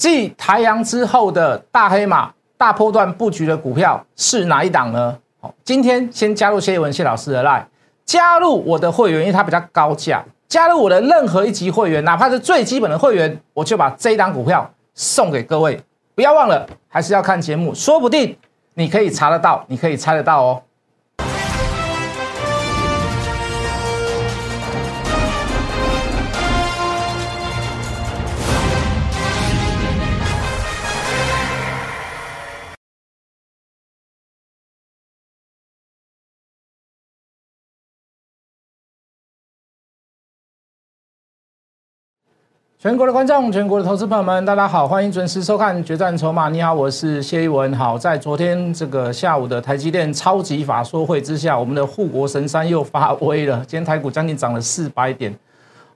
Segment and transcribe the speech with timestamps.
[0.00, 5.14] 继台阳之后的大黑马、大波段布局的股票是哪一档呢？
[5.42, 7.62] 好，今天先加入谢文谢老师的 line，
[8.06, 10.24] 加入我的会员，因为它比较高价。
[10.48, 15.78] 加入我的任何一级会员，哪怕是最基本的会员，我就把这一档股票送给各位。
[16.14, 18.34] 不要忘了，还是要看节目，说不定
[18.72, 20.62] 你可以查得到，你可以猜得到哦。
[42.82, 46.48] 全国的观众，全国的投资朋友们，大家好，欢迎准时收看《决战筹码》。
[46.50, 47.70] 你好，我是谢一文。
[47.74, 53.58] 好，在昨天这个下午的台积电超级法说会之下，我们的护国神山又发威了。
[53.66, 55.30] 今天台股将近涨了四百点，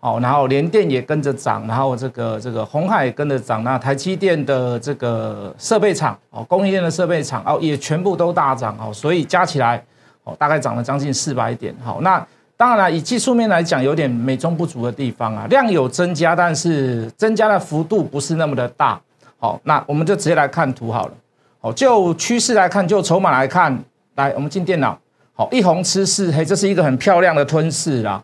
[0.01, 9.83] 哦，然后联电也跟着涨，然后这个这个红海跟着涨，那台积电的这个设备厂哦，供应链的设备厂哦，也全部都大涨哦，所以加起来
[10.25, 11.75] 哦，大概涨了将近四百点。
[11.83, 12.23] 好，那。
[12.57, 19.01] 当然了，以技术面来讲，有点美中不足的地方啊，量有增加，但是增加的幅度不是那么的大。
[19.39, 21.13] 好，那我们就直接来看图好了。
[21.61, 23.77] 好，就趋势来看，就筹码来看，
[24.15, 24.99] 来，我们进电脑。
[25.35, 28.23] 好，一红吃四黑，这是一个很漂亮的吞噬啦。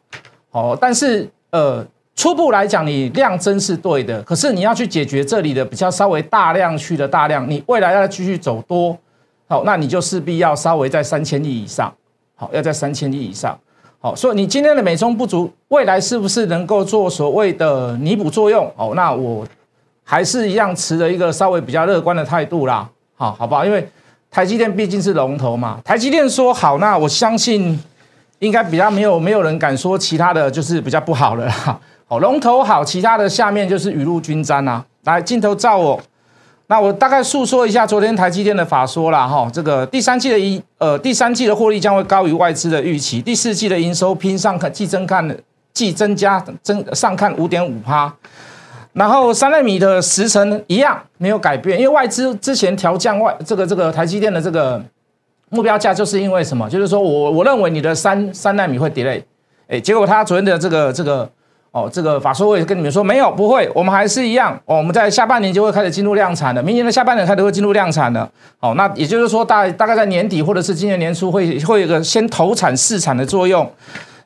[0.50, 8.96] 好，但是呃，初步来讲，你量增是对的，可是你要去解决这里的比较稍微大量区的大量，你未来要继续走多，
[9.48, 11.92] 好，那你就势必要稍微在三千亿以上。
[12.36, 13.58] 好，要在三千亿以上。
[14.02, 18.64] 好，所以你今天的美中不足，未来是不是能够做所谓的弥补作用？
[18.74, 19.46] 哦，那我
[20.02, 22.88] 还是一样持着一个稍微比较乐观的态度啦。
[23.14, 23.62] 好，好不好？
[23.62, 23.86] 因为
[24.30, 27.78] 台积电毕竟是龙头嘛，台积电说好，那我相信
[28.38, 31.78] 应该比较没有没有人敢说其他的就是比较不好了啦。
[32.06, 34.82] 好，龙头好，其他的下面就是雨露均沾啊。
[35.04, 36.00] 来，镜头照我。
[36.70, 45.36] 那我大概诉说一下昨天台积电的法说啦，哈，这个第三季的一呃第三季的获利将会高于外资的预期，第四季的营收拼上看季增看
[45.72, 48.14] 季增加增上看五点五趴，
[48.92, 54.80] 然后三纳米的时程一样没有改变，因为外资之前调降外这个这个台积电的这个
[55.48, 56.70] 目标价，就是因为什么？
[56.70, 59.20] 就是说我我认为你的三三纳米会 delay，
[59.66, 61.28] 哎，结果他昨天的这个这个。
[61.72, 64.52] 哦，这个法说会跟你们说没有，不会，我们还是一样。
[64.64, 68.28] 哦，我们在下半年就会开始进入量产的，明年的下半年开始会进入量产的。
[68.58, 73.70] 哦，那也就是说大大概在年底或者是今年年初会会有个先投产试产的作用。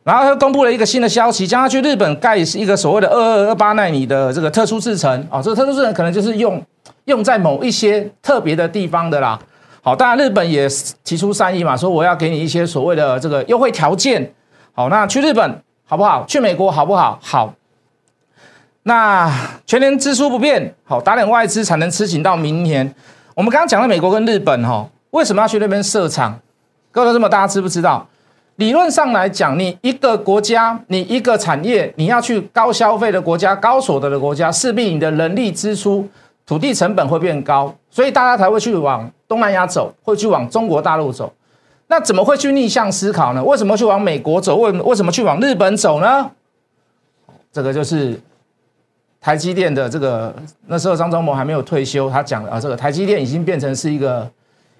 [0.05, 5.27] 然后他公布了一个新的消息，将要去日本盖一个所谓的二二二八纳米的这个特殊制程。
[5.31, 6.63] 哦，这个特殊制程可能就是用
[7.05, 9.39] 用在某一些特别的地方的啦。
[9.83, 10.67] 好，当然日本也
[11.05, 14.33] 提出善意嘛，说我要给你一些所谓的这个优惠条件。
[14.73, 15.61] 好，那去日本。
[15.87, 16.25] 好不好？
[16.27, 17.19] 去美国好不好？
[17.23, 17.55] 好。
[18.83, 19.33] 那
[19.67, 22.95] 全年支出不变，好，打点外资才能吃紧到明年。
[23.35, 26.39] 我们刚刚讲了美国跟日本，哈，为什么要去那边设厂？
[26.93, 28.07] 各位这么大家知不知道？
[28.57, 36.09] 理论上来讲，你一个国家，你一个产业，你要去高消费的国家、高所得的国家，势必你的人力支出、
[36.47, 41.33] 土地成本会变高，所以大家才会去往东南亚走，会去往中国大陆走。
[41.87, 43.45] 那怎么会去逆向思考呢？
[43.45, 44.57] 为什么去往美国走？
[44.57, 46.31] 为为什么去往日本走呢？
[47.53, 48.19] 这个就是
[49.21, 50.35] 台积电的这个
[50.67, 54.29] 那时候张忠谋还没有退休，他讲啊，这个台积电已经变成是一个，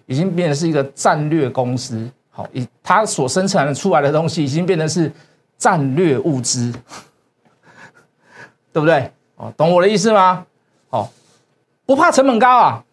[0.07, 2.11] 已经变成是一个战略公司。
[2.31, 5.13] 好，以它所生产的出来的东西，已经变成是
[5.57, 6.73] 战略物资，
[8.73, 9.09] 对不对？
[9.37, 10.45] 哦，懂我的意思吗？
[10.91, 11.09] 哦，
[11.87, 12.85] 不怕成本高啊，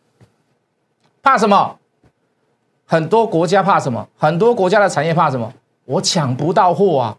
[1.23, 1.77] 怕什么？
[2.91, 4.05] 很多国家怕什么？
[4.17, 5.49] 很多国家的产业怕什么？
[5.85, 7.17] 我抢不到货啊！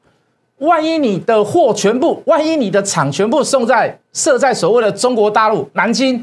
[0.59, 6.22] 万一你的货全部，万一你的厂全部送在设在所谓的中国大陆南京，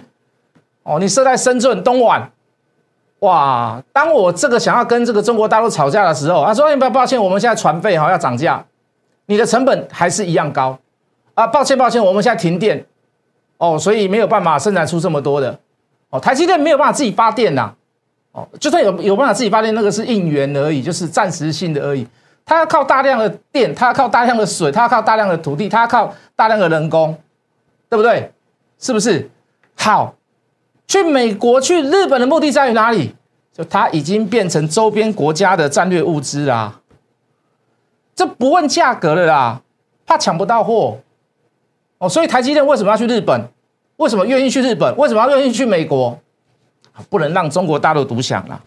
[0.83, 2.29] 哦，你设在深圳东莞，
[3.21, 3.81] 哇！
[3.91, 8.63] 当我这个想要跟这个中国大陆吵架的时候，他说：“不要抱歉，我们现在船费哈要涨价，
[9.25, 10.77] 你的成本还是一样高
[11.33, 11.47] 啊！
[11.47, 12.85] 抱歉抱歉，我们现在停电
[13.57, 15.57] 哦，所以没有办法生产出这么多的
[16.11, 17.73] 哦，台积电没有办法自己发电呐。”
[18.31, 22.07] 哦，就算有有办法自己发电，那个是应援而已，就是暂时性的而已。
[22.45, 27.17] 他要靠大量的电，他要靠大量的水，他要靠大量的土地，他要靠大量的人工，
[27.89, 28.31] 对不对？
[28.79, 29.29] 是不是？
[29.75, 30.15] 好，
[30.87, 33.15] 去美国、去日本的目的在于哪里？
[33.53, 36.79] 就它已经变成周边国家的战略物资啦。
[38.15, 39.61] 这不问价格了啦，
[40.05, 40.97] 怕抢不到货。
[41.97, 43.49] 哦，所以台积电为什么要去日本？
[43.97, 44.95] 为什么愿意去日本？
[44.95, 46.17] 为什么要愿意去美国？
[47.09, 48.59] 不能让中国大陆独享了，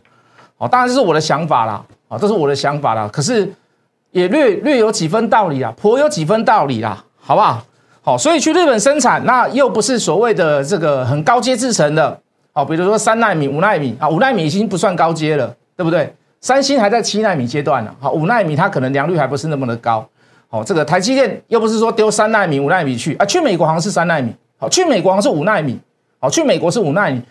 [0.59, 3.09] 哦，当然这是我的想法啦，啊，这是我的想法啦。
[3.13, 3.53] 可是
[4.11, 7.65] 也略略有几分道理啊，颇有几分道理啦，好不好？
[8.05, 12.19] 好，所以去日本生产，那又不是所谓的这个很高阶制成的，
[12.53, 16.13] 哦，比如说三纳米、五纳米啊，五纳米已经不算高阶了，对不对？
[16.41, 20.05] 三星还在七纳米阶段呢，好，五纳米它可能良率还不是那么的高，
[20.49, 25.79] 好，这个台积电又不是说丢三纳米、五纳米去啊，去美国好像是三纳米，好，去美国好像是五纳米，
[26.19, 27.23] 好，去美国是五纳米，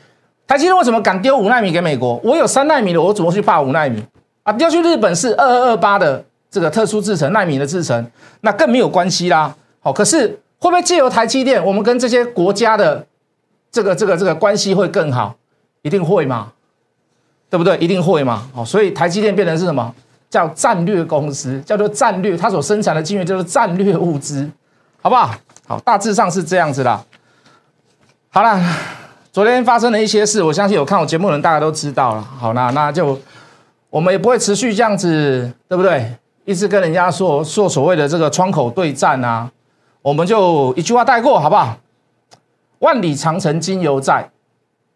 [0.52, 2.20] 台积电为什么敢丢五纳米给美国？
[2.26, 4.04] 我有三纳米的，我怎么去怕五纳米
[4.44, 4.52] 啊？
[4.52, 8.06] 丢去日本是二二二八的这个特殊制程纳米的制程，
[8.42, 10.38] 那更没有关系啦，好，可是。
[10.60, 13.04] 会不会借由台积电，我们跟这些国家的
[13.72, 15.36] 这个这个这个关系会更好？
[15.84, 16.52] 一定会吗？
[17.50, 17.76] 对不对？
[17.78, 18.48] 一定会嘛？
[18.54, 19.96] 好，所以台积电变成是什么？
[20.30, 24.48] 叫战略公司，叫做战略，它所生产的晶圆叫做战略物资，
[25.02, 25.34] 好不好？
[25.66, 27.04] 好，大致上是这样子啦。
[28.30, 28.62] 好了，
[29.32, 32.22] 昨天发生了一些事，我相信有看我节目的人大家都知道了。
[32.22, 33.18] 好，那那就
[33.90, 36.14] 我们也不会持续这样子，对不对？
[36.44, 39.50] 一直跟人家说说所谓的这个窗口对战啊。
[40.02, 41.78] 我们就一句话带过，好不好？
[42.80, 44.30] 万里长城今犹在，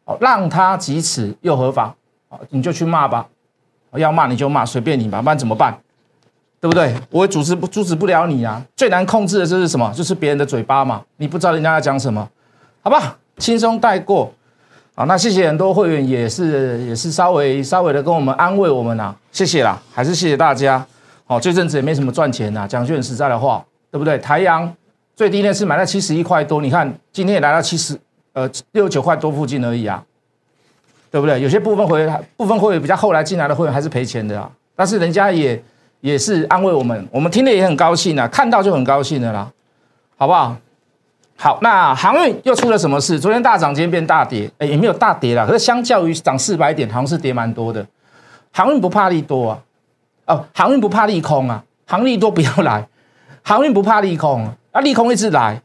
[0.03, 1.95] 哦，让他及此又何妨？
[2.27, 3.25] 哦，你就去骂吧，
[3.93, 5.77] 要骂你就骂，随便你吧，不然怎么办？
[6.59, 6.93] 对不对？
[7.09, 8.61] 我也阻止不阻止不了你啊。
[8.75, 9.89] 最难控制的就是什么？
[9.93, 11.01] 就是别人的嘴巴嘛。
[11.15, 12.27] 你不知道人家在讲什么，
[12.81, 13.17] 好吧？
[13.37, 14.31] 轻松带过。
[14.93, 20.85] 好，那谢谢很多会员也是也是稍微稍微的跟我们安慰我们呐，谢谢啦，还是谢谢大家。
[21.27, 24.17] 哦，这阵子也没什么赚钱呐，讲句很实在的话，对不对？
[24.19, 24.73] 台阳。
[25.15, 27.97] 最低呢是买在七十一块多，你看今天也来到七十，
[28.33, 30.03] 呃六十九块多附近而已啊，
[31.09, 31.41] 对不对？
[31.41, 35.63] 有些部分会员部分会员比较后来进来的会员还是赔钱的啊，但是人家也
[36.01, 39.49] 也是安慰我们，我们听了也很高兴啊，看到就很高兴的啦，
[40.17, 40.55] 好不好？
[41.37, 43.19] 好，那航运又出了什么事？
[43.19, 47.85] 昨天大涨，今天变大跌，哎也没有大跌啦，可是相较于涨四百点，好像是跌蛮多的。
[48.51, 49.59] 航运不怕利多啊，
[50.27, 52.87] 哦，航运不怕利空啊，航利多不要来，
[53.43, 54.49] 航运不怕利空。
[54.73, 55.61] 那利空一直来，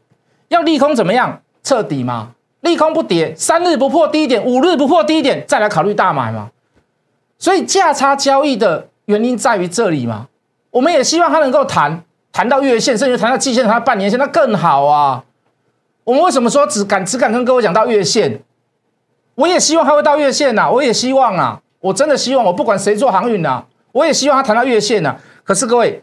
[0.49, 2.31] 要利空怎么样彻底吗？
[2.63, 6.51] 利空不跌，三日不破低点，五日不破低点，再来考虑大买嘛？
[7.39, 10.27] 所以价差交易的原因在于这里嘛。
[10.71, 12.03] 我们也希望它能够谈
[12.33, 15.25] 谈到月线，甚至谈到季线，谈到半年线，那更好啊。
[16.11, 18.43] 我们为什么说只敢只敢跟各位讲到月线？
[19.37, 25.17] 我也希望它会到月线呐，我也希望啊，我真的希望，我不管谁做航运呐，我也希望它谈到月线呐。
[25.45, 26.03] 可是各位。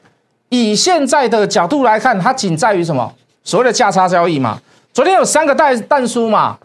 [0.49, 3.13] 以现在的角度来看，它仅在于什么？
[3.43, 4.57] 所谓的价差交易嘛。
[4.93, 6.57] 昨天有三个蛋蛋书嘛，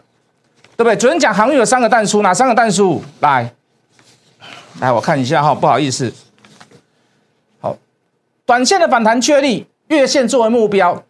[0.77, 0.95] 对不对？
[0.95, 3.03] 昨天讲航运有三个蛋书，哪三个蛋书？
[3.19, 3.53] 来，
[4.79, 6.13] 来我看一下哈，不好意思。
[7.59, 7.75] 好，
[8.45, 11.03] 短线的反弹确立，月线作为目标，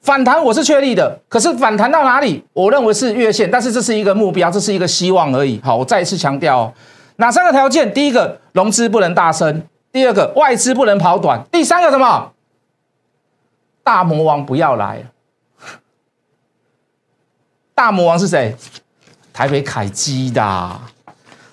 [0.00, 1.20] 反弹我是确立的。
[1.28, 2.44] 可是反弹到哪里？
[2.52, 5.60] 我认为是月线，但是这是一个目标，这是一个希望而已。
[5.62, 6.72] 好，我再一次强调，
[7.16, 7.92] 哪三个条件？
[7.92, 9.62] 第一个，融资不能大升。
[9.92, 12.32] 第二个外资不能跑短，第三个什么？
[13.82, 15.04] 大魔王不要来。
[17.74, 18.54] 大魔王是谁？
[19.32, 20.80] 台北凯基的，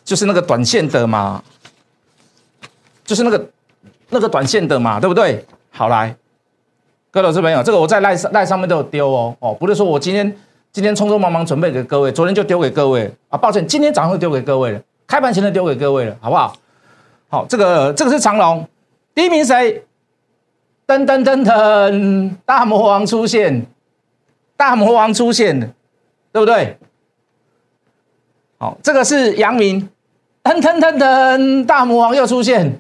[0.03, 1.41] 就是那个短线的嘛，
[3.05, 3.49] 就是那个
[4.09, 5.45] 那个短线的嘛，对不对？
[5.71, 6.15] 好来，
[7.17, 10.37] 各位老师朋友，这个我在赖赖上面都有丢哦哦，不是说我今天
[10.71, 16.55] 今天匆匆忙忙准备给各位，昨天就丢给各位啊，抱歉，今天早上就丢给各位了，开盘前就丢给各位了，好不好？
[17.27, 18.69] 好，这个这个是长龙，
[19.15, 19.83] 第一名谁？
[20.85, 23.65] 噔噔噔噔，大魔王出现，
[24.55, 25.59] 大魔王出现，
[26.31, 26.77] 对不对？
[28.59, 29.89] 好，这个是阳明，
[30.44, 32.80] 噔噔噔噔，大魔王又出现，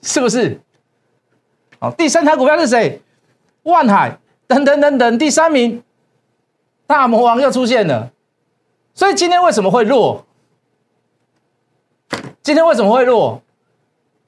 [0.00, 0.58] 是不是？
[1.82, 3.02] 好，第三台股票是谁？
[3.64, 5.82] 万海，等等等等，第三名，
[6.86, 8.08] 大魔王又出现了，
[8.94, 10.24] 所以今天为什么会弱？
[12.40, 13.42] 今天为什么会弱？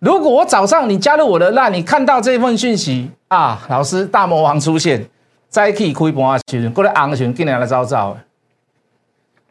[0.01, 5.09] 如果我早上你加入我的那，你看到这份讯息啊，老师大魔王出现，
[5.49, 8.17] 再可以亏盘啊，群过来昂群进来来招招，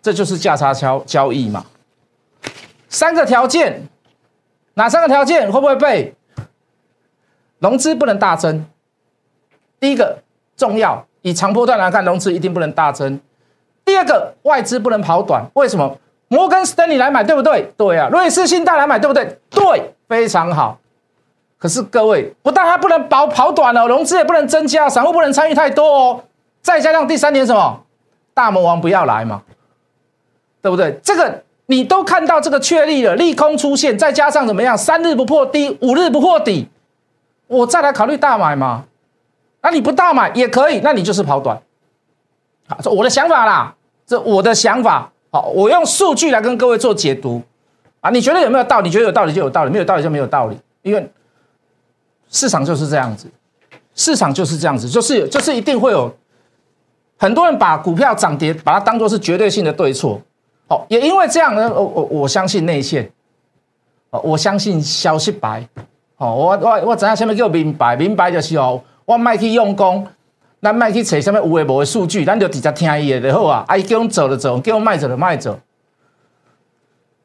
[0.02, 1.66] 这就是价差交交易嘛。
[2.90, 3.88] 三个条件，
[4.74, 6.14] 哪三个条件会不会背？
[7.64, 8.66] 融资不能大增，
[9.80, 10.18] 第一个
[10.58, 13.18] 重要，以长波段来看，融资一定不能大增。
[13.86, 15.98] 第二个，外资不能跑短，为什么？
[16.28, 17.72] 摩根斯丹利来买，对不对？
[17.78, 19.40] 对啊，瑞士信贷来买，对不对？
[19.50, 20.78] 对，非常好。
[21.58, 26.24] 可是各位，不但它不能跑跑短了，融资也不能增加，散户不能参与太多哦。
[26.62, 27.82] 再加上第三点什么？
[28.34, 29.42] 大魔王不要来嘛，
[30.62, 31.00] 对不对？
[31.02, 34.78] 这个你都看到这个确立了，利空出现，再加上怎么样？
[34.78, 36.68] 三日不破低，五日不破底，
[37.58, 38.86] 我再来考虑大买嘛？
[39.62, 41.58] 那你不大买也可以，那你就是跑短。
[42.68, 43.74] 好，这我的想法啦，
[44.06, 45.10] 这我的想法。
[45.32, 47.42] 好，我用数据来跟各位做解读，
[48.02, 48.88] 啊，你觉得有没有道理？
[48.88, 51.10] 你觉得有道理就有道理，没有道理就没有道理，因为
[52.30, 53.28] 市场就是这样子。
[53.96, 56.12] 市场就是这样子，就是就是一定会有
[57.18, 60.20] 很多人把股票涨跌把它当做是绝对性的对错。
[60.68, 63.12] 哦，也因为这样呢，我我我相信内线，
[64.10, 65.68] 我相信消息白，
[66.24, 70.08] 哦，我我我知影什么叫明白，明白就是哦，我卖去用功，
[70.62, 75.60] 咱卖去找什么有诶无诶数据，咱就直接听伊诶就好啊，啊，伊叫我走就走，叫我卖走就卖走，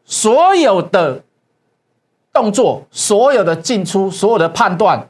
[0.04, 1.22] 所有的
[2.32, 5.08] 动作，所有的进出，所有的判断，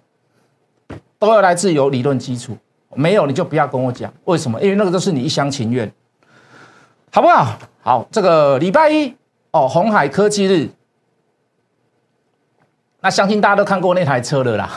[1.19, 2.55] 都要来自有理论基础，
[2.95, 4.61] 没有你就不要跟我讲，为什么？
[4.61, 5.91] 因为那个都是你一厢情愿，
[7.11, 7.59] 好不好？
[7.81, 9.15] 好，这个礼拜一
[9.51, 10.69] 哦，红海科技日，
[13.01, 14.71] 那相信大家都看过那台车了啦。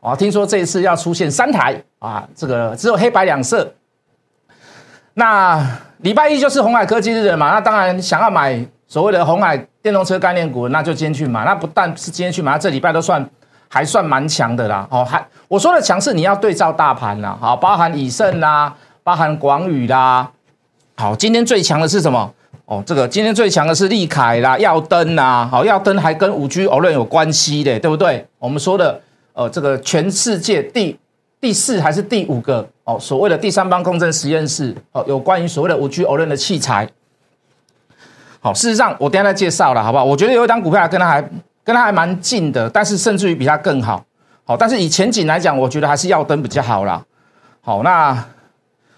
[0.00, 3.72] 哦，听说这一次要出现三台啊，这个只有黑白两色。
[5.14, 5.60] 那
[5.98, 11.44] 礼拜一就是红海科技日的嘛，那当然想要买所谓的红海电动车概念股，那就今天去买。
[11.44, 13.28] 那不但是今天去买，这礼拜都算
[13.68, 14.86] 还算蛮强的啦。
[14.90, 20.30] 哦，还我说的强势，你要对照大盘啦，好，包含以盛啦，包含广宇啦。
[20.98, 22.32] 好，今天最强的是什么？
[22.66, 28.26] 哦，这个今天最强的是利凯啦、耀登呐，好，耀登还跟五 G 欧论有关系的，对不对？
[28.40, 29.00] 我们说的，
[29.34, 30.98] 呃，这个全世界第
[31.40, 36.88] 第四还是第五个哦，所谓的第三方共振实验室哦，有关于所谓的五 G 欧论的器材。
[38.40, 40.04] 好，事实上我等下再介绍了，好不好？
[40.04, 41.22] 我觉得有一张股票跟它还
[41.62, 44.04] 跟它还蛮近的，但是甚至于比它更好。
[44.44, 47.00] 好，但是以前景来讲，我觉得还是耀登比较好啦。
[47.60, 48.24] 好，那。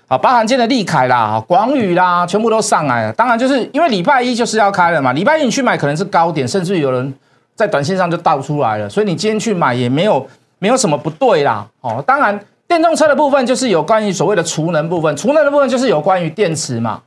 [0.09, 3.13] 啊，包含今天的利凯啦、广宇啦，全部都上来了。
[3.13, 7.15] 当然，就是因为礼拜一就是要开了嘛，礼拜一你去买可能是高点，甚至有人
[7.55, 10.27] 在短线上就倒出来了，所以你今天去买也没有
[10.59, 11.69] 没有什么不对啦。
[11.83, 17.03] 哦，当然，电动车的部分就是有关于所谓的储能部分，储能的部分就是有关于电池嘛。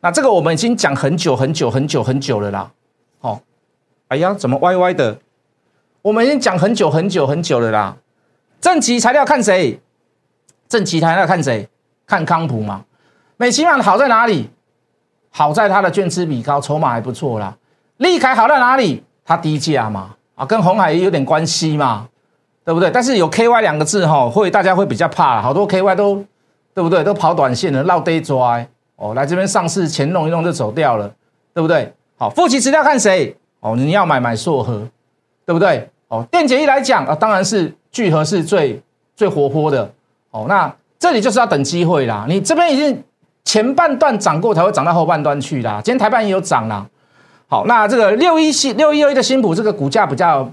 [0.00, 2.70] 那这个我们已经讲很久很久很久很久了啦。
[3.20, 3.40] 哦，
[4.08, 5.16] 哎呀，怎么歪歪的？
[6.02, 7.96] 我们已经讲很久很久很久了啦。
[8.60, 9.78] 正极材料看谁？
[10.68, 11.68] 正极材料看谁？
[12.06, 12.84] 看康普嘛，
[13.36, 14.50] 美其玛好在哪里？
[15.30, 17.56] 好在它的券资比高，筹码还不错啦。
[17.96, 19.02] 利凯好在哪里？
[19.24, 22.06] 它低价嘛，啊，跟红海也有点关系嘛，
[22.64, 22.88] 对不对？
[22.90, 26.24] 但是有 KY 两个字哈，会大家会比较怕，好多 KY 都
[26.72, 27.02] 对不对？
[27.02, 28.64] 都跑短线了，绕 day 抓
[28.96, 31.12] 哦，来这边上市钱弄一弄就走掉了，
[31.52, 31.92] 对不对？
[32.16, 33.36] 好，复期资料看谁？
[33.58, 34.86] 哦，你要买买硕和，
[35.44, 35.90] 对不对？
[36.06, 38.80] 哦，电解一来讲啊，当然是聚合是最
[39.16, 39.90] 最活泼的
[40.30, 40.72] 哦，那。
[41.04, 43.04] 这里就是要等机会啦，你这边已经
[43.44, 45.78] 前半段涨过，才会涨到后半段去啦。
[45.84, 46.86] 今天台半也有涨啦。
[47.46, 50.50] 好，那这个六一新六一二一的新普，这个股价比较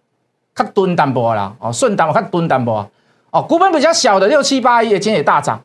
[0.56, 2.88] 较蹲淡薄啦，哦，顺淡较蹲淡薄，
[3.30, 5.62] 哦，股本比较小的六七八一，今天也大涨，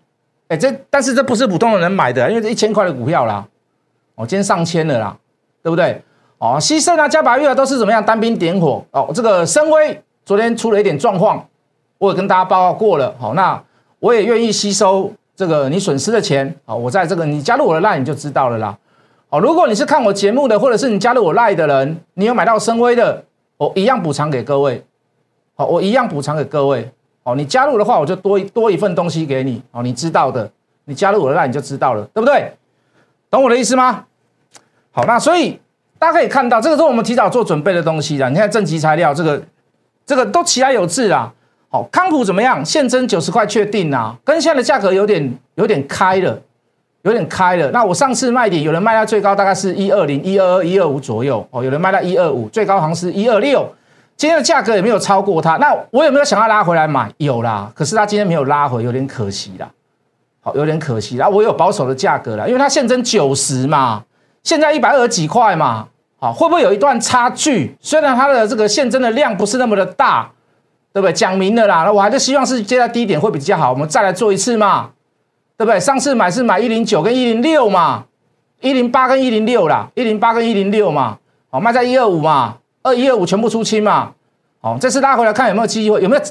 [0.50, 3.46] 哎，这但是这不是普通的人买的，因为这一千块的股票啦，
[4.16, 5.16] 哦，今天上千了啦，
[5.64, 6.02] 对不对？
[6.40, 11.48] 哦，西盛啊、嘉宝玉啊都是怎么样单兵点火，哦，这个深威昨天出了一点状况，
[12.00, 13.64] 我也跟大家报告过了，好，那。
[14.06, 16.76] 我也愿意吸收这个你损失的钱啊！
[16.76, 18.78] 我在这个你加入我的 line 你就知道了啦。
[19.30, 23.24] 哦，如果你是看我节目的，或者是你加入我 line 的人，你有买到深威的，
[23.58, 24.86] 我一样补偿给各位。
[25.56, 26.88] 好，我一样补偿给各位。
[27.24, 29.60] 哦，你加入的话，我就多多一份东西给你。
[29.72, 30.48] 哦，你知道的，
[30.84, 32.54] 你加入我的 line 你就知道了，对不对？
[33.32, 34.06] 懂我的意思吗？
[34.92, 35.60] 好，那所以
[35.98, 38.30] 大家可以看到，这个是我们提早做准备的东西的。
[38.30, 39.42] 你看正极材料，这个
[40.06, 41.12] 这个都起来有字
[41.82, 41.88] 啊。
[41.92, 42.64] 康普怎么样？
[42.66, 46.40] 现增九十块确定啊，跟现在的价格有点有点开了，
[47.04, 47.72] 有点开了。
[47.72, 53.68] 那我上次卖点，有人卖到最高大概是一二零、一二二、一二五左右哦，有人卖到一二五，最高好像是一二六。
[54.18, 55.58] 今天的价格也没有超过它。
[55.58, 57.12] 那我有没有想要拉回来买？
[57.18, 59.70] 有啦，可是它今天没有拉回，有点可惜啦。
[60.42, 61.28] 好，有点可惜啦。
[61.28, 64.04] 我有保守的价格了，因为它现增九十嘛，
[64.44, 67.76] 现在一百二十几块嘛，好，会不会有一段差距？
[67.82, 70.32] 虽然它的这个现增的量不是那么的大。
[70.96, 71.12] 对不对？
[71.12, 73.70] 讲明了啦，那我还是希望是接在低点会比较好。
[73.70, 74.92] 我们再来做一次嘛，
[75.58, 75.78] 对不对？
[75.78, 78.06] 上次买是买一零九跟一零六嘛，
[78.62, 81.18] 一零八跟一零六啦，一零八跟一零六嘛，
[81.50, 84.14] 好卖在一二五嘛，二一二五全部出清嘛，
[84.62, 86.22] 好，这次拉回来看有没有机会，有没有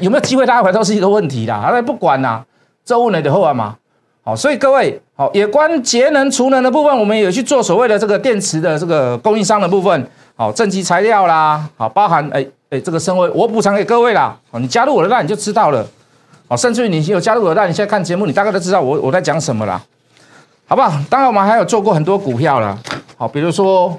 [0.00, 1.62] 有没有机会拉回来都是一个问题啦。
[1.66, 2.44] 好，不管啦，
[2.84, 3.76] 周五内的后啊嘛，
[4.22, 10.06] 好，所以各位好，也关节能储能的部分，我们也去做所谓的这个电池的这个供应商的部分，
[10.42, 12.44] 好，正极材料啦，好，包含哎。
[12.70, 14.36] 哎，这个升位我补偿给各位啦。
[14.50, 15.86] 哦，你加入我的那你就知道了。
[16.48, 19.80] 哦，甚至于你有加入我的那你现在看节目，你大概都知道我我在讲什么啦，
[20.66, 20.90] 好不好？
[21.08, 22.76] 当然，我们还有做过很多股票啦。
[23.16, 23.96] 好，比如说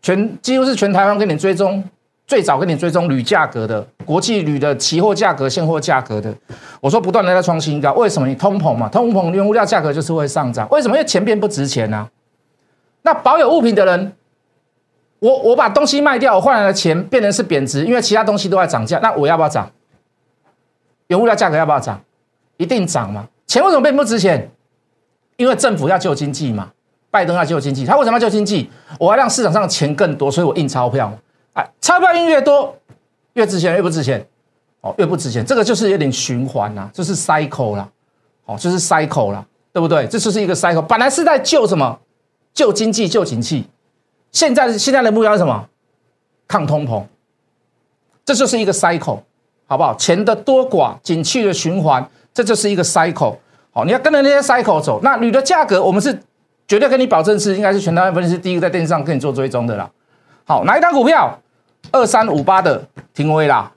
[0.00, 1.84] 全几乎是全台湾跟你追踪
[2.26, 6.32] 最早跟你追踪铝价格的国际铝的期货价格、现货价格的。
[6.80, 8.26] 我说不断的在创新高，为什么？
[8.26, 10.68] 你通膨嘛，通膨原物料价格就是会上涨。
[10.70, 10.94] 为什么？
[10.94, 12.08] 因为钱变不值钱啊。
[13.02, 14.12] 那保有物品的人。
[15.18, 19.70] 我我把东西卖掉，我换来的钱变成是贬值，因为其他东西都在涨价，那我要不要涨？
[21.06, 22.00] 原物料价格要不要涨？
[22.56, 23.26] 一定涨嘛。
[23.46, 24.50] 钱为什么变不值钱？
[25.36, 26.70] 因为政府要救经济嘛，
[27.10, 28.70] 拜登要救经济，他为什么要救经济？
[28.98, 31.12] 我要让市场上的钱更多，所以我印钞票。
[31.54, 32.76] 哎，钞票印越多，
[33.34, 34.26] 越值钱，越不值钱，
[34.80, 35.44] 哦，越不值钱。
[35.44, 37.88] 这个就是有点循环呐，就是 cycle 啦，
[38.44, 40.06] 哦，就是 cycle 啦，对不对？
[40.06, 40.82] 这就是一个 cycle。
[40.82, 41.98] 本来是在救什么？
[42.52, 43.66] 救经济，救景气。
[44.36, 45.66] 现在现在的目标是什么？
[46.46, 47.02] 抗通膨。
[48.22, 49.20] 这就是一个 cycle，
[49.66, 49.94] 好不好？
[49.94, 53.36] 钱的多寡，景气的循环，这就是一个 cycle。
[53.72, 55.00] 好，你要跟着那些 cycle 走。
[55.02, 56.20] 那铝的价格，我们是
[56.68, 59.90] 绝对跟你保证是，应该是全台湾分析师第一个在电视上跟你做追踪的啦。
[60.44, 61.40] 好，哪一张股票？
[61.92, 63.72] 二三五八的停威啦。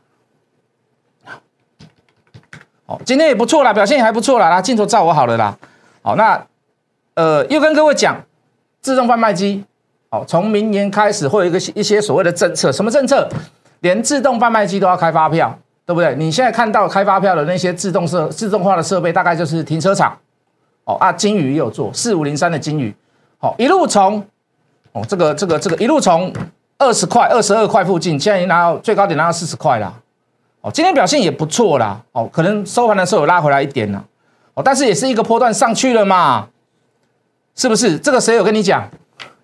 [2.86, 4.50] 好，今天也不错啦，表现也还不错啦。
[4.50, 5.58] 啦，镜头照我好了啦。
[6.02, 6.46] 好，那
[7.14, 8.22] 呃，又跟各位讲，
[8.82, 9.64] 自动贩卖机，
[10.10, 13.28] 好，从明年开始会有一个一些所谓的政策，什么政策？
[13.82, 15.58] 连自动贩卖机都要开发票。
[15.86, 16.14] 对不对？
[16.18, 20.16] 你现在看到开发票的那些自动设自动化的设备，大概就是停车场。
[20.84, 22.94] 哦啊，金宇也有做四五零三的金宇，
[23.40, 24.24] 好一路从
[24.92, 26.32] 哦这个这个这个一路从
[26.78, 29.92] 二十块二十二块附近，现在已经拿到最高点拿到四十块了。
[30.62, 32.00] 哦，今天表现也不错啦。
[32.12, 34.06] 哦，可能收盘的时候有拉回来一点了。
[34.54, 36.50] 哦，但是也是一个波段上去了嘛，
[37.56, 37.98] 是不是？
[37.98, 38.88] 这个谁有跟你讲？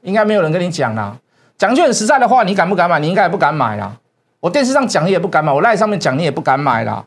[0.06, 1.14] 应该没有人跟你讲啦。
[1.58, 3.00] 讲句很实在的话，你敢不敢买？
[3.00, 3.92] 你应该也不敢买啦。
[4.40, 7.04] 我电视上讲你也不敢买，我赖上面讲你也不敢买啦，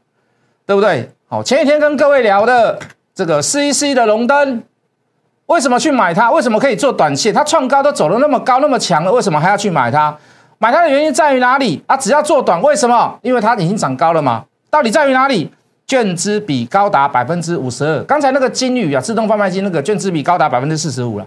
[0.67, 1.09] 对不对？
[1.29, 2.79] 好，前几天跟各位聊的
[3.15, 4.63] 这个四一四一的龙灯，
[5.47, 6.31] 为什么去买它？
[6.31, 7.33] 为什么可以做短线？
[7.33, 10.17] 它创高都走得那么高那么强了，为什么还要去买它？
[10.59, 11.83] 买它的原因在于哪里？
[11.87, 13.19] 啊，只要做短，为什么？
[13.23, 14.45] 因为它已经涨高了嘛。
[14.71, 15.53] 到底在于哪里？
[15.87, 18.03] 券资比高达百分之五十二。
[18.03, 21.27] 刚才那个金宇啊，自动贩卖机那个券资比高达百分之四十五了。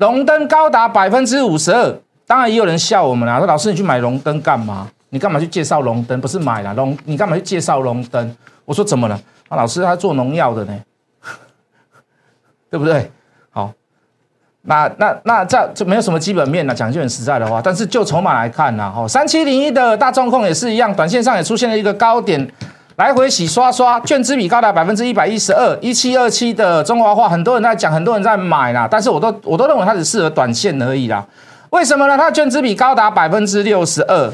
[0.00, 1.94] 龙灯高达百分之五十二，
[2.26, 4.88] 当然也有人笑我们啦，说老师你去买龙灯干嘛？
[5.10, 6.18] 你干嘛去介绍龙灯？
[6.20, 8.36] 不是买了龙，你干嘛去介绍龙灯？
[8.64, 9.20] 我说怎么了？
[9.48, 10.74] 啊，老师他做农药的呢，
[12.70, 13.10] 对不对？
[13.50, 13.70] 好，
[14.62, 16.74] 那那那这就没有什么基本面了。
[16.74, 22.50] 讲句很实在的话，但是就筹码来看呢，哦，三七零一的大众控也是一样，短线上也出现了一个高点，
[23.00, 31.26] 来回洗刷刷，券资比高达百分之一百一十二，一七二七的中华化，很多人在讲，很多人在买啦，但是我都我都认为它只适合短线而已啦。
[31.70, 32.18] 为什么呢？
[32.18, 34.30] 它的券资比高达百分之六十二。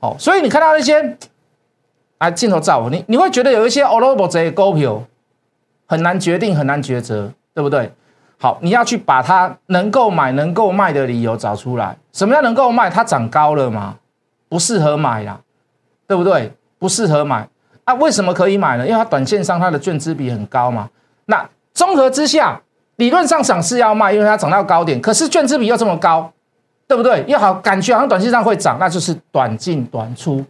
[0.00, 1.16] 哦，所以你看到那些，
[2.18, 5.00] 啊，镜头照你，你会觉得有一些 all over 这股票
[5.86, 7.92] 很难决定，很难抉择，对不对？
[8.40, 11.96] 好，你要去把它能够买、能够卖的理由找出来。
[12.12, 12.90] 什么叫能够卖？
[12.90, 13.94] 它涨高了吗？
[14.48, 15.38] 不适合买啦，
[16.08, 16.52] 对不对？
[16.76, 17.48] 不适合买
[17.90, 17.94] 啊？
[17.94, 18.86] 为什么可以买呢？
[18.86, 20.88] 因为它短线上它的券资比很高嘛。
[21.26, 22.60] 那综合之下，
[22.96, 26.32] 理论上涨是要卖，因为它涨到高点，可是券资比又这么高。
[26.88, 27.24] 对不对？
[27.28, 30.44] 又好，感觉好像短线上会涨，那就是短进短出，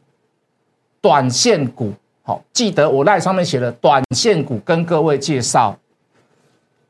[0.98, 1.92] 短线股。
[2.22, 5.76] 好，记得我赖上面写的短线股跟各位介绍。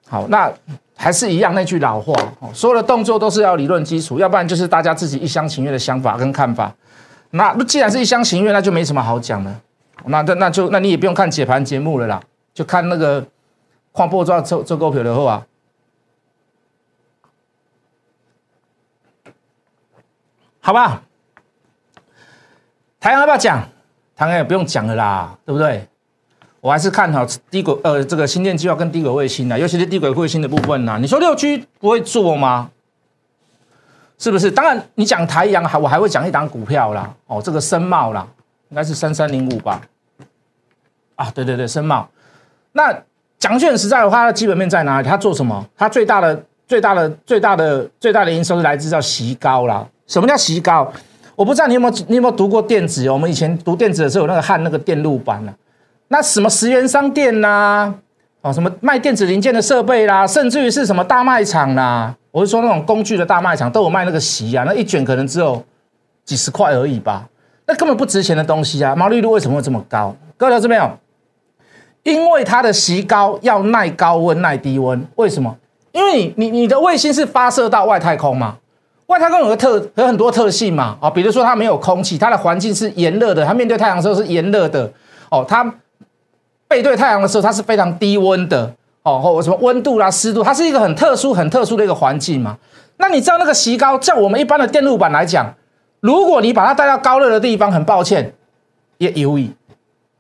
[0.09, 0.49] 好，那
[0.95, 2.15] 还是一样那句老话，
[2.55, 6.73] 所有的动作都是要理论基础，要不然就是大家自己一厢情愿的想法跟看法。
[7.33, 9.61] 那既然是一厢情愿，那就没什么好讲了。
[10.07, 12.21] 那那那就那你也不用看解盘节目了啦，
[12.55, 13.27] 就看那个
[13.93, 15.47] 矿波抓做做股票的话。
[20.61, 21.03] 好吧，
[23.01, 23.67] 台阳要不要讲？
[24.15, 25.89] 台阳也不用讲了啦，对不对？
[26.61, 30.99] 我还是看好低轨呃这个新电计划跟低轨卫星的，尤其是低轨卫星的部分呐。
[31.01, 32.71] 你说六 G 不会做吗？
[34.19, 34.51] 是不是？
[34.51, 37.11] 当然，你讲台阳还我还会讲一档股票啦。
[37.27, 38.29] 哦，这个深茂啦，
[38.71, 39.81] 应该是三三零五吧？
[41.17, 42.09] 啊，对对对，深茂。
[42.73, 42.97] 那
[43.39, 45.09] 讲句很实在的话，它的基本面在哪里？
[45.09, 45.67] 它做什么？
[45.77, 49.87] 它最大的、最大的、最大的、最大的营收是来自叫席高啦。
[50.07, 50.91] 什么叫席高？
[51.37, 53.09] 我不知道你有没有你有没有读过电子？
[53.11, 55.55] 我们以前读电子的时候有那个焊那个电路板啊。
[56.09, 57.95] 那什么十元商店呐，
[58.43, 65.65] 哦，什么卖电子零件的设备啦，甚至于是什么大卖场啦，我是说那种工具的大卖场都有卖那个席啊，那一卷可能只有
[66.25, 67.29] 几十块而已吧，
[67.71, 70.13] 那根本不值钱的东西啊，毛利率为什么会这么高？
[70.37, 70.91] 各位知道没有？
[72.03, 75.57] 因为它的席高要耐高温耐低温，为什么？
[75.93, 78.57] 因为你你你的卫星是发射到外太空嘛。
[79.07, 84.91] 外太空有个特有很多特性嘛，啊，比如说它没有空气，它的环境是炎热的，它面对太阳的时候是炎热的，
[85.31, 85.73] 哦，它
[86.67, 88.73] 背对太阳的时候它是非常低温的，
[89.05, 92.57] 哦，或什么温度啦、湿度，它是一个很特殊、很特殊的一个环境嘛。
[92.97, 95.53] 那你知道那个锡膏，像我们一般的电路板来讲，
[96.01, 98.33] 如果你把它带到高热的地方，很抱歉，
[98.99, 99.51] 也犹豫，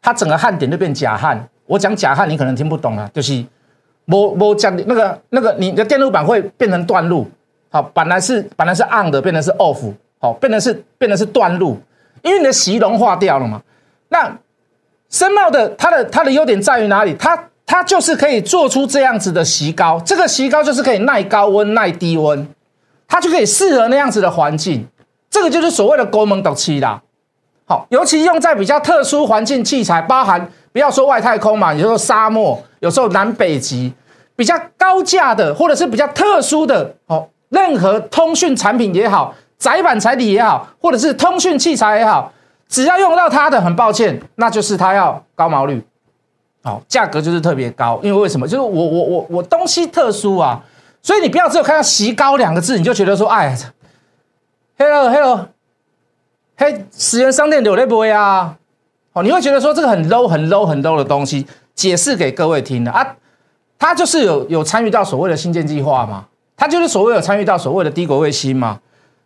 [0.01, 1.49] 它整个焊点就变假焊。
[1.66, 3.45] 我讲假焊，你可能听不懂啊，就是
[4.07, 7.27] 我我讲那个那个你的电路板会变成断路。
[7.71, 9.79] 好，本来是本来是 on 的，变成是 off，
[10.19, 11.79] 好，变成是变成是断路，
[12.23, 13.62] 因为你的锡融化掉了嘛。
[14.09, 14.37] 那
[15.09, 17.14] 深茂的它的它的优点在于哪里？
[17.14, 22.47] 它它就是可以做出这样子的席膏，这个席膏就是可以耐高温、耐低温，
[23.07, 24.87] 它就可以适合那样子的环境。
[25.31, 27.01] 这个就是所谓的高门斗漆啦。
[27.64, 33.93] 好，尤其用在比较特殊环境器材，包含不要说外太空嘛，有时候沙漠，有时候南北极，
[34.35, 42.33] 比较高价的或者是比较特殊的哦，任何通讯产品也好，窄板材体也好，或者是通讯器材也好。
[42.69, 45.85] 只要用到它的，很抱歉，那就是它要高毛率，
[46.62, 47.99] 好，价格就是特别高。
[48.03, 48.47] 因为为什么？
[48.47, 50.61] 就是我我我我东西特殊啊，
[51.03, 53.57] 所以你不要只有看到“席高”两个字，你就觉得说，哎
[54.81, 55.49] ，hello hello，
[56.57, 58.57] 嘿，十元商店有那不呀？
[59.12, 63.14] 哦，你会觉得说这个很 low 很 low 很 low 的东西，解释给各位听的啊，
[63.79, 66.25] 它就是有有参与到所谓的新建计划嘛，
[66.57, 68.81] 它就是所谓有参与到所谓的低国卫星嘛。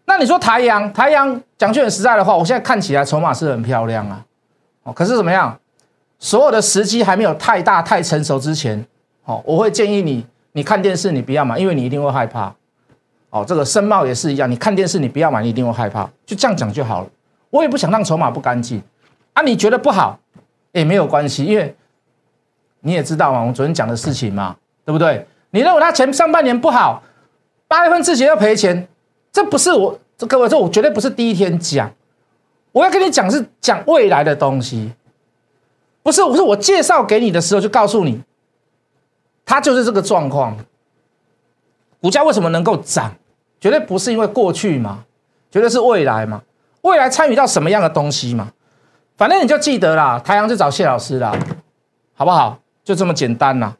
[0.06, 4.24] 那你说台阳，台阳讲句很实在的话，我现在看起来筹码是很漂亮啊，
[4.82, 5.56] 哦，可是怎么样？
[6.18, 8.84] 所有的时机还没有太大太成熟之前，
[9.24, 12.52] 哦，我会建议你，你看电视你不要买，因为你一定会害怕。
[13.34, 16.08] 哦，这个申茂也是一样，你看电视你不要买，你一定会害怕。
[16.24, 17.08] 就这样讲就好了。
[17.50, 18.80] 我也不想让筹码不干净
[19.32, 20.16] 啊，你觉得不好
[20.70, 21.74] 也没有关系，因为
[22.82, 25.26] 你也知道嘛，我昨天讲的事情嘛，对不对？
[25.50, 27.02] 你认为他前上半年不好，
[27.66, 28.86] 八月份之前要赔钱。
[29.32, 31.90] 这不是我，这各位，这我绝对不是第一天讲。
[32.70, 34.92] 我要跟你讲是讲未来的东西，
[36.04, 38.22] 不是，不是我介绍给你的时候就告诉你，
[39.44, 40.56] 它就是这个状况。
[42.00, 43.12] 股价为什么能够涨？
[43.64, 44.98] 绝对不是因为过去嘛，
[45.50, 46.42] 绝对是未来嘛。
[46.82, 48.50] 未来参与到什么样的东西嘛？
[49.16, 51.32] 反正你就记得啦，太阳就找谢老师啦，
[52.12, 52.58] 好不好？
[52.84, 53.74] 就这么简单啦。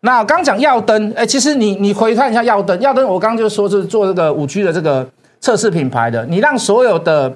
[0.00, 5.08] 那刚讲耀灯，哎，其实你你回看一下耀灯，耀灯我刚刚就说是做这个五 G 的这个
[5.38, 7.32] 测试品牌的，你让所有的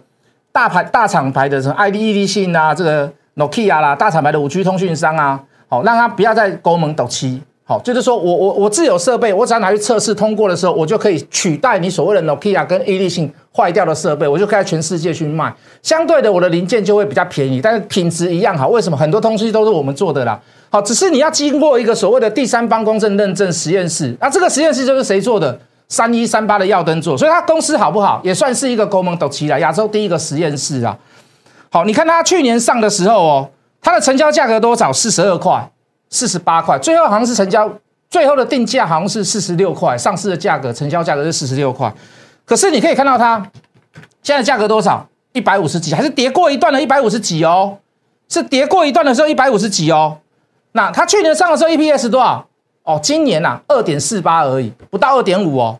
[0.51, 15.53] 大牌大厂牌的什么爱立、立信啊，这个 Nokia 啦，大厂牌的五 G 通讯商啊，好，让他不要再勾门斗漆，好，就是说我我我自有设备，我只要拿去测试通过的时候，我就可以取代你所谓的 Nokia 跟爱立信坏掉的设备，我就可以在全世界去卖，
[15.83, 18.97] 相对的我的零件就会比较便宜，但是品质一样好，为什么？
[18.97, 20.41] 很多东西都是我们做的啦。
[20.71, 25.59] 好，只是你要经过一个所谓的第三方公证认证实验室，那这个实验室就是谁做的？
[25.89, 28.21] 三一三八的耀灯做，所以它公司好不好？
[28.25, 30.97] 也算是一个高门斗旗了，亚洲第一个实验室啊。
[31.71, 33.49] 好，你看它去年上的时候哦，
[33.81, 34.93] 它的成交价格多少？
[34.93, 35.71] 四十二块、
[36.11, 37.71] 四十八块，最后好像是成交，
[38.09, 41.92] 最后的定价好像是四十六块，上市的价格、成交价格是四十六块。
[42.45, 43.38] 可是你可以看到它
[44.23, 45.07] 现在价格多少？
[45.33, 47.79] 一百五十几，还是跌过一段的一百五十几哦？
[48.29, 50.19] 是跌过一段的时候一百五十几哦。
[50.73, 52.47] 那它去年上的时候 EPS 多少？
[52.85, 55.79] 哦，今年呐二点四八而已，不到二点五哦，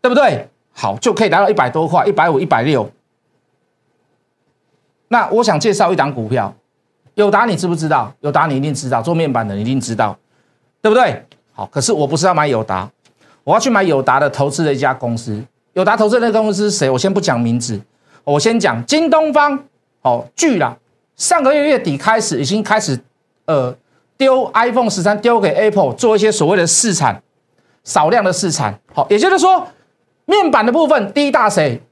[0.00, 0.48] 对不对？
[0.72, 2.90] 好，就可以达到一百多块，一百五、一百六。
[5.08, 6.52] 那我想介绍一档股票，
[7.14, 8.12] 友达你知不知道？
[8.20, 10.16] 友达你一定知道，做面板的你一定知道，
[10.82, 11.24] 对不对？
[11.52, 12.90] 好，可是我不是要买友达，
[13.44, 15.42] 我要去买友达的投资的一家公司。
[15.74, 16.90] 友达投资的那个公司是谁？
[16.90, 17.80] 我先不讲名字，
[18.24, 19.58] 我先讲京东方。
[20.02, 20.76] 哦，据了，
[21.16, 22.98] 上个月月底开始已经开始，
[23.46, 23.74] 呃。
[24.16, 27.20] 丢 iPhone 十三丢给 Apple 做一些所谓的试产，
[27.82, 29.66] 少量的试产，好，也就是说，
[30.24, 31.82] 面板的部分第一大谁？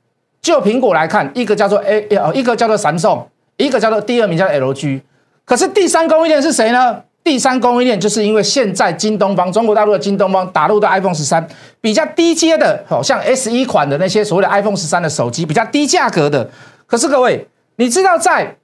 [0.40, 5.00] 就苹果来看，一个叫做 A，呃，一个叫做三送，一个叫做第二名叫 LG。
[5.44, 7.02] 可是第三供应链是谁呢？
[7.24, 11.46] 第三供应链就是因为现在京东方，中国大陆的京东方打入的 iPhone 十三
[11.80, 16.50] 比较低阶的，好像 S 一款的那些所谓的 iPhone 十三的手机比较低价格的。
[16.86, 18.56] 可是各位，你知道在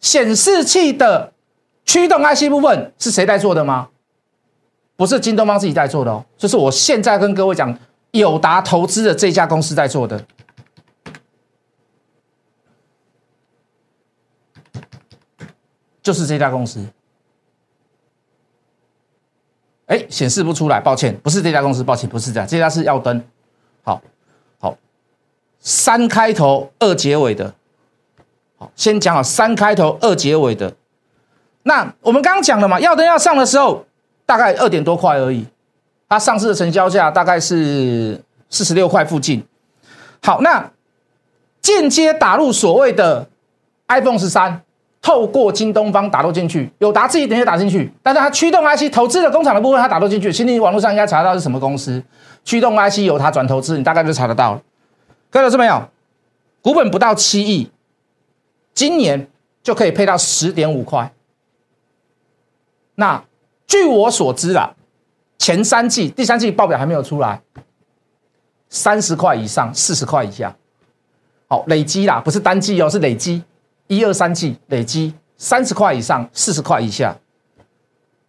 [0.00, 1.32] 显示器的？
[1.86, 3.88] 驱动 IC 部分是谁在做的吗？
[4.96, 7.78] 不是京东方自己在做的哦，就是我现在跟各位讲，
[8.12, 10.18] 友达投资的这家公司在做的，
[16.04, 16.86] 就是这家公司。
[19.86, 23.22] 哎，显示不出来，抱歉，不是这家公司，抱歉，不是这样，这家是耀灯。
[23.82, 24.00] 好，
[24.58, 24.78] 好，
[25.58, 27.52] 三开头二结尾的，
[28.56, 30.74] 好，先讲好三开头二结尾的。
[31.64, 33.84] 那我们刚刚讲了嘛，耀灯要上的时候，
[34.24, 35.46] 大概二点多块而已，
[36.08, 39.46] 它上市的成交价大概是四十六块附近。
[40.22, 40.70] 好，那
[41.60, 43.28] 间接打入所谓的
[43.88, 44.63] iPhone 十三，
[45.04, 52.02] 透过京东方打入进去，有达自己等下打进去，但是它驱动 IC 投资的工厂的部分，它打入进去，其实你网络上应该查得到是什么公司，
[52.42, 54.62] 驱动 IC 由它转投资，你大概就查得到了。
[55.28, 55.86] 各位老师没有？
[56.62, 57.70] 股本不到七亿，
[58.72, 59.28] 今年
[59.62, 61.12] 就可以配到十点五块。
[62.94, 63.22] 那
[63.66, 64.74] 据我所知啊，
[65.36, 67.42] 前三季、第三季报表还没有出来，
[68.70, 70.56] 三十块以上，四十块以下，
[71.46, 73.42] 好累积啦，不是单季哦，是累积，
[73.86, 77.16] 一二三季累积，三十块以上，四十块以下，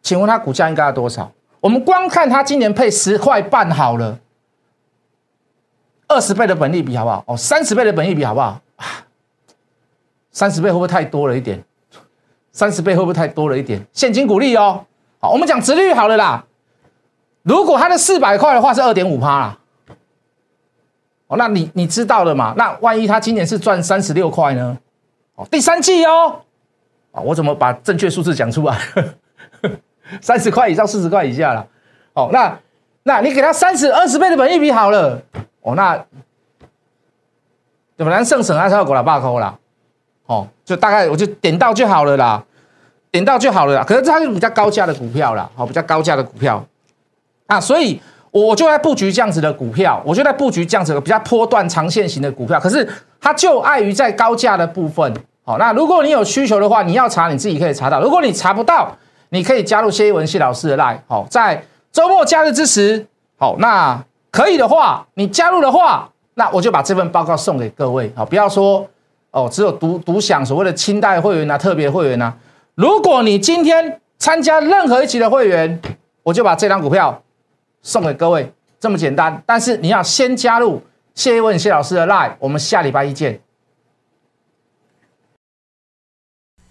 [0.01, 1.31] 请问它股价应该要多少？
[1.61, 4.19] 我们光看它今年配十块半好了，
[6.07, 7.23] 二十倍的本利比好不好？
[7.27, 8.61] 哦，三十倍的本利比好不好？
[10.31, 11.63] 三十倍会不会太多了一点？
[12.51, 13.85] 三十倍会不会太多了一点？
[13.93, 14.85] 现金股利哦，
[15.19, 16.45] 好，我们讲殖率好了啦。
[17.43, 19.59] 如果它的四百块的话是二点五趴啦，
[21.27, 22.53] 哦，那你你知道了嘛？
[22.57, 24.77] 那万一它今年是赚三十六块呢？
[25.35, 26.41] 哦，第三季哦，
[27.11, 28.77] 啊，我怎么把正确数字讲出来？
[30.21, 31.65] 三十块以上，四十块以下了。
[32.13, 32.57] 哦，那
[33.03, 35.21] 那你给他三十二十倍的本益比好了。
[35.61, 35.97] 哦，那
[37.97, 39.57] 怎么能剩省还是要给他罢扣啦？
[40.27, 42.43] 哦，就大概我就点到就好了啦，
[43.11, 43.83] 点到就好了啦。
[43.83, 46.65] 可是它是比较高价的股票啦，好，比较高价的股票
[47.47, 47.99] 啊，所以
[48.31, 52.59] 我就在布局这样子的股票，我就在布局这样子的比较波段长线型的股票。
[52.59, 52.87] 可是
[53.25, 55.11] 它就碍于在高价的部分。
[55.43, 57.99] 好，那如果你有需求的话，你要查你自己可以查到。
[57.99, 58.95] 如果你查不到，
[59.29, 63.07] 你可以加入谢一文谢老师的 line，好，在周末假日之时，
[63.39, 68.87] 好，那可以的话，你加入的话，那我就把这份报告送给各位，好，不要说
[69.31, 72.31] 哦，只有独独享所谓的清代会员啊、特别会员啊。
[72.75, 75.81] 如果你今天参加任何一期的会员，
[76.21, 77.23] 我就把这张股票
[77.81, 79.41] 送给各位，这么简单。
[79.47, 80.79] 但是你要先加入
[81.15, 83.41] 谢谢文谢老师的 live，我们下礼拜一见。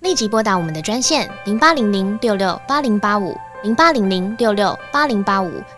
[0.00, 5.62] 立即拨打我们的专线零八零零六六八零八五零八零零六六八零八五